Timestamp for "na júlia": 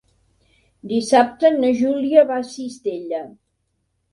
1.57-2.25